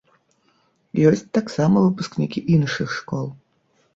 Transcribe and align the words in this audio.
Ёсць 1.09 1.23
таксама 1.37 1.77
выпускнікі 1.87 2.43
іншых 2.57 2.95
школ. 2.97 3.29